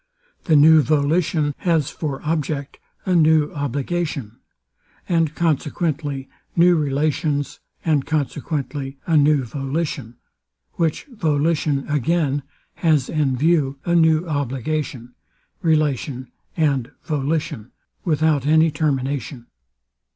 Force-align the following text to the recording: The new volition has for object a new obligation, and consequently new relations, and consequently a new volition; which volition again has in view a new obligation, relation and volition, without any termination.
The 0.45 0.55
new 0.55 0.81
volition 0.81 1.53
has 1.59 1.91
for 1.91 2.23
object 2.23 2.79
a 3.05 3.13
new 3.13 3.53
obligation, 3.53 4.37
and 5.07 5.35
consequently 5.35 6.27
new 6.55 6.75
relations, 6.75 7.59
and 7.85 8.03
consequently 8.03 8.97
a 9.05 9.15
new 9.15 9.43
volition; 9.43 10.15
which 10.73 11.05
volition 11.11 11.87
again 11.87 12.41
has 12.77 13.09
in 13.09 13.37
view 13.37 13.77
a 13.85 13.93
new 13.93 14.27
obligation, 14.27 15.13
relation 15.61 16.31
and 16.57 16.89
volition, 17.03 17.71
without 18.03 18.47
any 18.47 18.71
termination. 18.71 19.45